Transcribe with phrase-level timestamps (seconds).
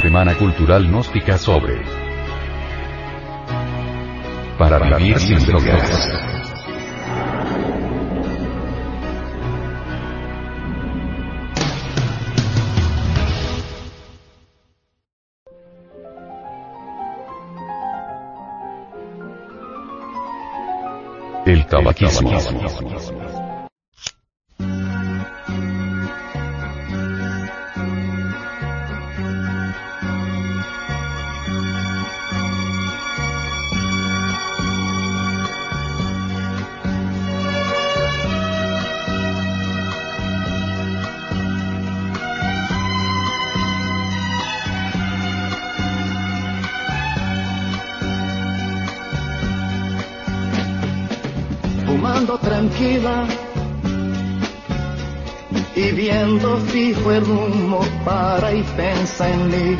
[0.00, 1.80] Semana Cultural Gnóstica sobre
[4.58, 6.08] Para vivir sin drogas.
[21.46, 22.30] El tabaquismo.
[55.74, 59.76] Y viendo fijo el humo para y pensa en mí.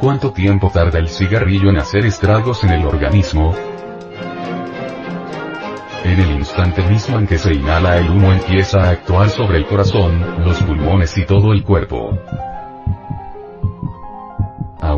[0.00, 3.54] ¿Cuánto tiempo tarda el cigarrillo en hacer estragos en el organismo?
[6.04, 9.66] En el instante mismo en que se inhala el humo empieza a actuar sobre el
[9.66, 12.18] corazón, los pulmones y todo el cuerpo.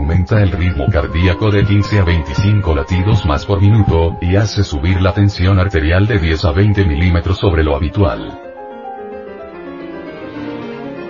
[0.04, 5.00] Aumenta el ritmo cardíaco de 15 a 25 latidos más por minuto, y hace subir
[5.00, 8.38] la tensión arterial de 10 a 20 milímetros sobre lo habitual.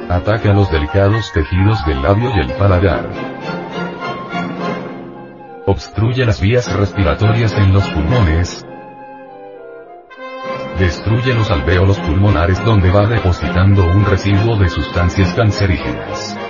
[0.09, 3.11] Ataca los delicados tejidos del labio y el paladar.
[5.67, 8.65] Obstruye las vías respiratorias en los pulmones.
[10.79, 16.44] Destruye los alvéolos pulmonares donde va depositando un residuo de sustancias cancerígenas.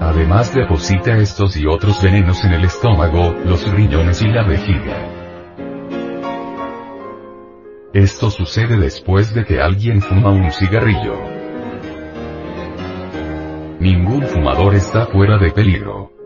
[0.00, 5.18] Además deposita estos y otros venenos en el estómago, los riñones y la vejiga.
[7.92, 11.16] Esto sucede después de que alguien fuma un cigarrillo.
[13.80, 16.17] Ningún fumador está fuera de peligro.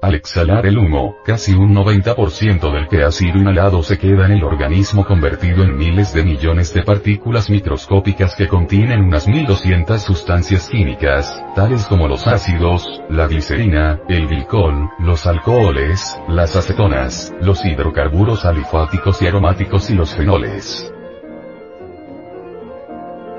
[0.00, 4.32] Al exhalar el humo, casi un 90% del que ha sido inhalado se queda en
[4.32, 10.68] el organismo convertido en miles de millones de partículas microscópicas que contienen unas 1200 sustancias
[10.68, 18.44] químicas, tales como los ácidos, la glicerina, el glicol, los alcoholes, las acetonas, los hidrocarburos
[18.44, 20.92] alifáticos y aromáticos y los fenoles.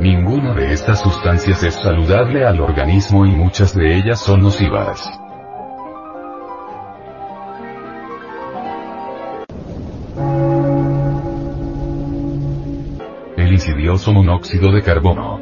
[0.02, 5.10] Ninguna de estas sustancias es saludable al organismo y muchas de ellas son nocivas.
[13.60, 15.42] Insidioso monóxido de carbono.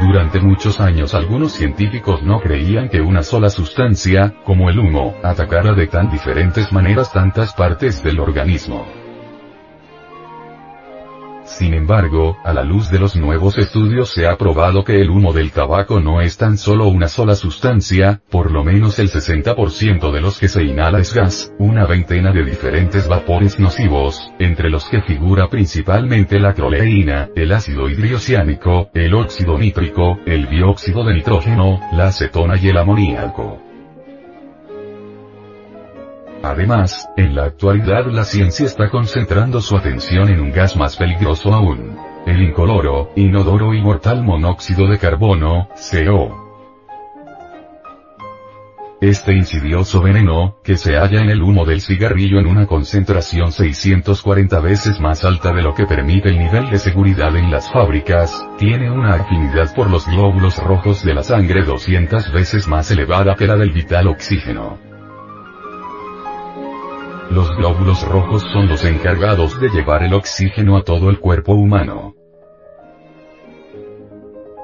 [0.00, 5.72] Durante muchos años algunos científicos no creían que una sola sustancia, como el humo, atacara
[5.74, 8.99] de tan diferentes maneras tantas partes del organismo.
[11.60, 15.34] Sin embargo, a la luz de los nuevos estudios se ha probado que el humo
[15.34, 20.20] del tabaco no es tan solo una sola sustancia, por lo menos el 60% de
[20.22, 25.02] los que se inhala es gas, una veintena de diferentes vapores nocivos, entre los que
[25.02, 32.06] figura principalmente la croleína, el ácido hidroxiánico, el óxido nítrico, el dióxido de nitrógeno, la
[32.06, 33.69] acetona y el amoníaco.
[36.42, 41.52] Además, en la actualidad la ciencia está concentrando su atención en un gas más peligroso
[41.52, 41.98] aún.
[42.26, 46.48] El incoloro, inodoro y mortal monóxido de carbono, CO.
[49.02, 54.60] Este insidioso veneno, que se halla en el humo del cigarrillo en una concentración 640
[54.60, 58.90] veces más alta de lo que permite el nivel de seguridad en las fábricas, tiene
[58.90, 63.56] una afinidad por los glóbulos rojos de la sangre 200 veces más elevada que la
[63.56, 64.89] del vital oxígeno.
[67.30, 72.14] Los glóbulos rojos son los encargados de llevar el oxígeno a todo el cuerpo humano.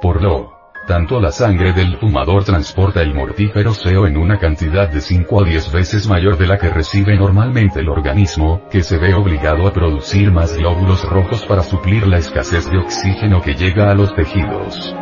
[0.03, 0.56] Por lo
[0.88, 5.44] tanto la sangre del fumador transporta el mortífero CO en una cantidad de 5 a
[5.44, 9.73] 10 veces mayor de la que recibe normalmente el organismo, que se ve obligado a
[9.73, 14.94] producir más glóbulos rojos para suplir la escasez de oxígeno que llega a los tejidos.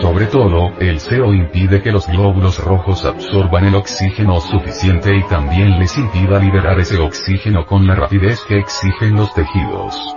[0.00, 5.78] Sobre todo, el CO impide que los glóbulos rojos absorban el oxígeno suficiente y también
[5.78, 10.16] les impida liberar ese oxígeno con la rapidez que exigen los tejidos.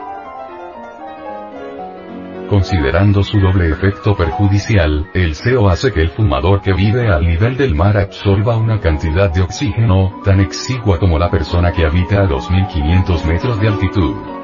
[2.50, 7.57] Considerando su doble efecto perjudicial, el CO hace que el fumador que vive al nivel
[7.57, 12.27] del mar absorba una cantidad de oxígeno, tan exigua como la persona que habita a
[12.27, 14.43] 2500 metros de altitud.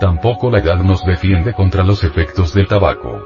[0.00, 3.20] Tampoco la edad nos defiende contra los efectos del tabaco.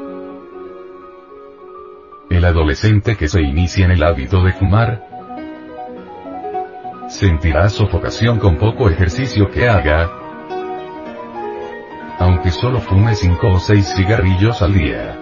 [2.31, 5.07] El adolescente que se inicia en el hábito de fumar,
[7.09, 10.11] sentirá sofocación con poco ejercicio que haga,
[12.19, 15.19] aunque solo fume 5 o 6 cigarrillos al día.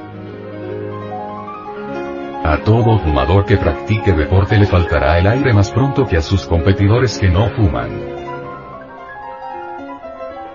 [2.44, 6.46] A todo fumador que practique deporte le faltará el aire más pronto que a sus
[6.46, 8.19] competidores que no fuman.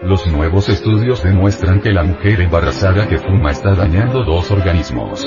[0.05, 5.25] Los nuevos estudios demuestran que la mujer embarazada que fuma está dañando dos organismos.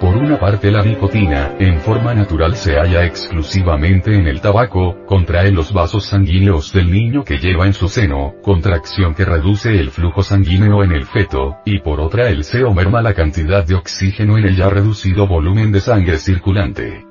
[0.00, 5.50] Por una parte la nicotina, en forma natural se halla exclusivamente en el tabaco, contrae
[5.50, 10.22] los vasos sanguíneos del niño que lleva en su seno, contracción que reduce el flujo
[10.22, 14.44] sanguíneo en el feto, y por otra el seo merma la cantidad de oxígeno en
[14.44, 17.09] el ya reducido volumen de sangre circulante.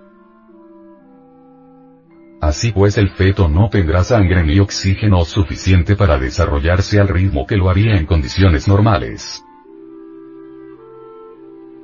[2.42, 7.58] Así pues el feto no tendrá sangre ni oxígeno suficiente para desarrollarse al ritmo que
[7.58, 9.44] lo haría en condiciones normales.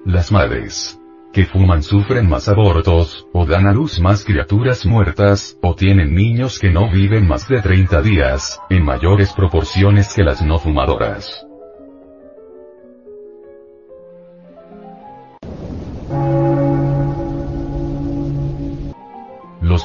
[0.05, 0.99] Las madres
[1.35, 6.59] que fuman sufren más abortos, o dan a luz más criaturas muertas, o tienen niños
[6.59, 11.45] que no viven más de 30 días, en mayores proporciones que las no fumadoras.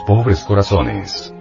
[0.07, 1.33] Pobres corazones.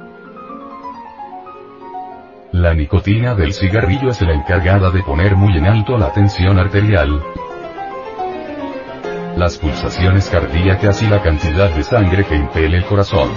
[2.51, 7.21] La nicotina del cigarrillo es la encargada de poner muy en alto la tensión arterial,
[9.38, 13.29] las pulsaciones cardíacas y la cantidad de sangre que impele el corazón.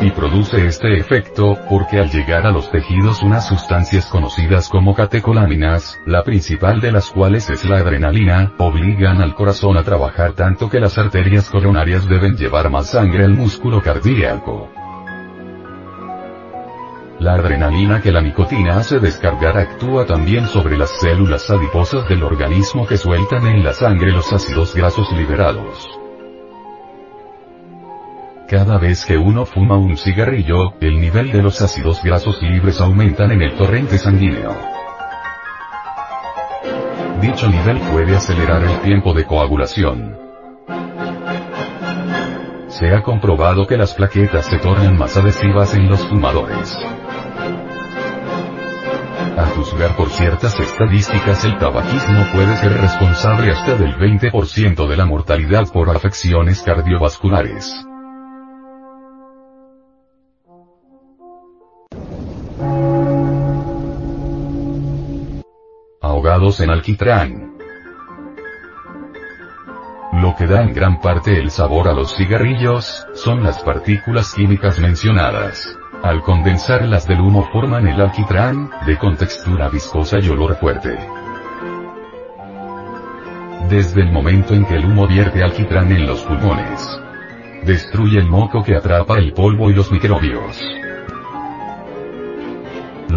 [0.00, 5.98] Y produce este efecto, porque al llegar a los tejidos unas sustancias conocidas como catecolaminas,
[6.06, 10.78] la principal de las cuales es la adrenalina, obligan al corazón a trabajar tanto que
[10.78, 14.70] las arterias coronarias deben llevar más sangre al músculo cardíaco.
[17.18, 22.86] La adrenalina que la nicotina hace descargar actúa también sobre las células adiposas del organismo
[22.86, 25.97] que sueltan en la sangre los ácidos grasos liberados.
[28.48, 33.30] Cada vez que uno fuma un cigarrillo, el nivel de los ácidos grasos libres aumentan
[33.30, 34.56] en el torrente sanguíneo.
[37.20, 40.16] Dicho nivel puede acelerar el tiempo de coagulación.
[42.68, 46.74] Se ha comprobado que las plaquetas se tornan más adhesivas en los fumadores.
[49.36, 55.04] A juzgar por ciertas estadísticas el tabaquismo puede ser responsable hasta del 20% de la
[55.04, 57.87] mortalidad por afecciones cardiovasculares.
[66.20, 67.52] En alquitrán.
[70.14, 74.80] Lo que da en gran parte el sabor a los cigarrillos, son las partículas químicas
[74.80, 75.78] mencionadas.
[76.02, 80.98] Al condensarlas del humo forman el alquitrán, de contextura viscosa y olor fuerte.
[83.68, 87.00] Desde el momento en que el humo vierte alquitrán en los pulmones,
[87.64, 90.58] destruye el moco que atrapa el polvo y los microbios.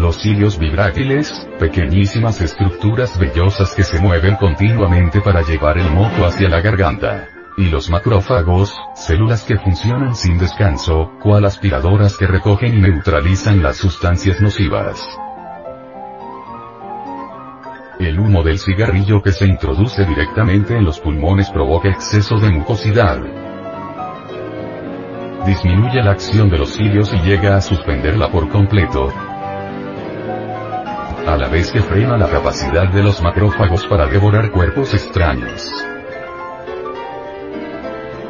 [0.02, 6.48] Los cilios vibrátiles, pequeñísimas estructuras vellosas que se mueven continuamente para llevar el moco hacia
[6.48, 12.80] la garganta y los macrófagos, células que funcionan sin descanso, cual aspiradoras que recogen y
[12.80, 15.06] neutralizan las sustancias nocivas.
[18.00, 23.20] El humo del cigarrillo que se introduce directamente en los pulmones provoca exceso de mucosidad.
[25.46, 29.12] Disminuye la acción de los cilios y llega a suspenderla por completo.
[31.26, 35.70] A la vez que frena la capacidad de los macrófagos para devorar cuerpos extraños.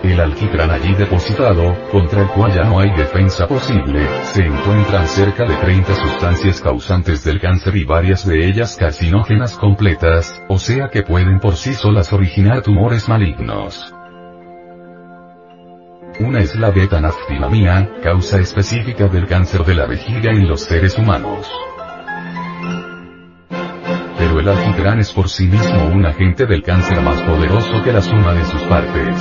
[0.03, 5.45] El alquitrán allí depositado, contra el cual ya no hay defensa posible, se encuentran cerca
[5.45, 11.03] de 30 sustancias causantes del cáncer y varias de ellas carcinógenas completas, o sea que
[11.03, 13.95] pueden por sí solas originar tumores malignos.
[16.21, 21.51] Una es la beta-naftilamina, causa específica del cáncer de la vejiga en los seres humanos.
[24.43, 28.33] El alquitrán es por sí mismo un agente del cáncer más poderoso que la suma
[28.33, 29.17] de sus partes.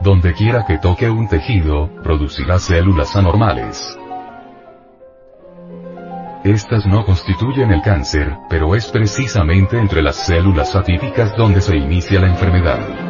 [0.00, 3.96] Donde quiera que toque un tejido, producirá células anormales.
[6.42, 12.18] Estas no constituyen el cáncer, pero es precisamente entre las células atípicas donde se inicia
[12.18, 13.09] la enfermedad.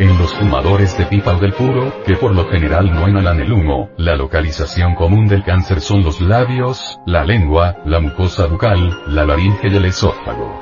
[0.00, 3.52] En los fumadores de pipa o del puro, que por lo general no inhalan el
[3.52, 9.26] humo, la localización común del cáncer son los labios, la lengua, la mucosa bucal, la
[9.26, 10.58] laringe y el esófago.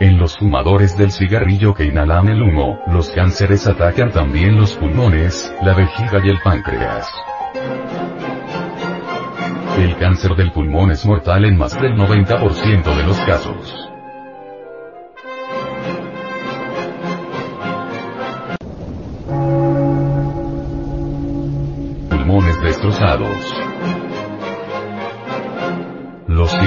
[0.00, 5.54] En los fumadores del cigarrillo que inhalan el humo, los cánceres atacan también los pulmones,
[5.60, 7.06] la vejiga y el páncreas.
[9.78, 13.90] El cáncer del pulmón es mortal en más del 90% de los casos.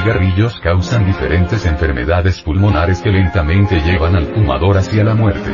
[0.10, 5.54] Cigarrillos causan diferentes enfermedades pulmonares que lentamente llevan al fumador hacia la muerte.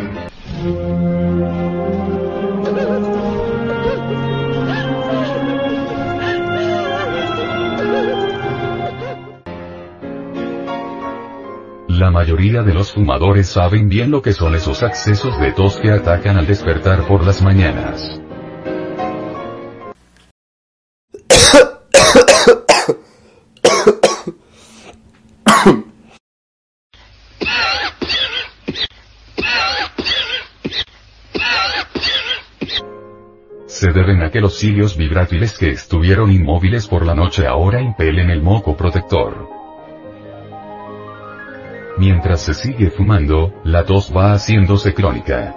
[11.90, 15.92] La mayoría de los fumadores saben bien lo que son esos accesos de tos que
[15.92, 18.22] atacan al despertar por las mañanas.
[33.86, 38.32] Se deben a que los cilios vibrátiles que estuvieron inmóviles por la noche ahora impelen
[38.32, 39.48] el moco protector.
[42.00, 45.56] Mientras se sigue fumando, la tos va haciéndose crónica.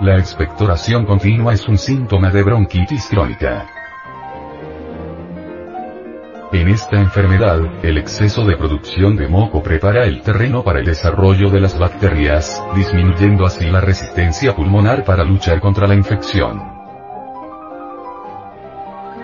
[0.00, 3.85] La expectoración continua es un síntoma de bronquitis crónica.
[6.56, 11.50] En esta enfermedad, el exceso de producción de moco prepara el terreno para el desarrollo
[11.50, 16.62] de las bacterias, disminuyendo así la resistencia pulmonar para luchar contra la infección.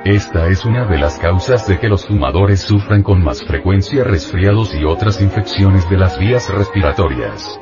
[0.04, 4.74] Esta es una de las causas de que los fumadores sufran con más frecuencia resfriados
[4.74, 7.58] y otras infecciones de las vías respiratorias.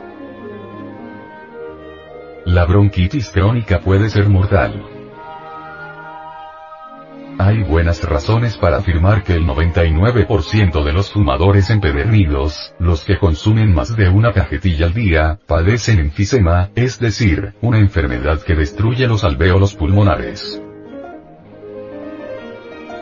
[2.44, 4.99] La bronquitis crónica puede ser mortal.
[7.42, 13.72] Hay buenas razones para afirmar que el 99% de los fumadores empedernidos, los que consumen
[13.72, 19.24] más de una cajetilla al día, padecen enfisema, es decir, una enfermedad que destruye los
[19.24, 20.60] alvéolos pulmonares.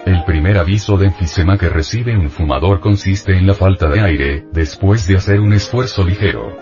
[0.07, 4.45] El primer aviso de enfisema que recibe un fumador consiste en la falta de aire,
[4.52, 6.57] después de hacer un esfuerzo ligero.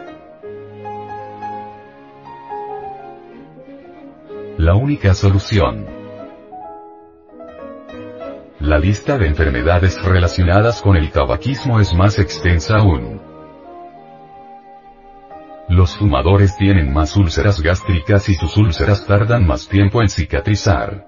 [4.57, 5.96] La única solución.
[8.67, 13.23] La lista de enfermedades relacionadas con el tabaquismo es más extensa aún.
[15.69, 21.07] Los fumadores tienen más úlceras gástricas y sus úlceras tardan más tiempo en cicatrizar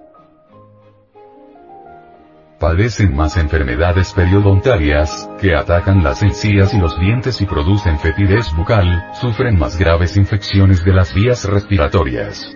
[2.61, 9.13] padecen más enfermedades periodontarias, que atacan las encías y los dientes y producen fetidez bucal,
[9.15, 12.53] sufren más graves infecciones de las vías respiratorias.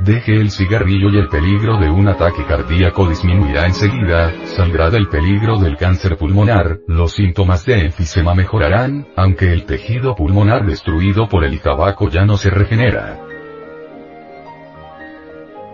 [0.00, 5.58] Deje el cigarrillo y el peligro de un ataque cardíaco disminuirá enseguida, saldrá del peligro
[5.58, 11.60] del cáncer pulmonar, los síntomas de enfisema mejorarán, aunque el tejido pulmonar destruido por el
[11.60, 13.20] tabaco ya no se regenera.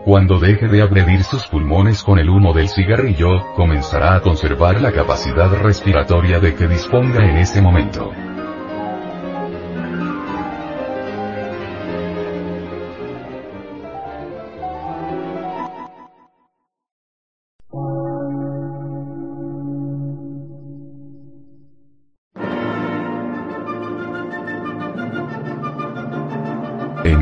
[0.05, 4.93] Cuando deje de agredir sus pulmones con el humo del cigarrillo, comenzará a conservar la
[4.93, 8.11] capacidad respiratoria de que disponga en ese momento.